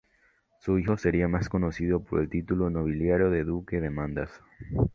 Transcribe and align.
Su 0.61 0.79
hijo 0.79 0.97
sería 0.97 1.27
más 1.27 1.47
conocido 1.47 2.03
por 2.03 2.21
el 2.21 2.29
título 2.29 2.71
nobiliario 2.71 3.29
de 3.29 3.43
Duque 3.43 3.79
de 3.79 3.91
Mandas. 3.91 4.31